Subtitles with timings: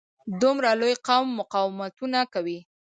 [0.41, 2.59] دومره لوی قوم مقاومتونه کوي.